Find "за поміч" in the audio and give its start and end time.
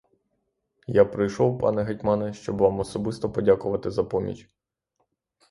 3.91-4.49